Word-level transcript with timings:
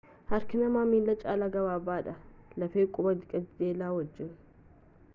harki 0.31 0.57
namaa 0.61 0.85
miila 0.91 1.15
caala 1.23 1.49
gabaabaadha 1.57 2.15
lafee 2.63 2.89
qubaa 2.99 3.17
qajeelaa 3.35 3.95
wajjiin 4.01 4.37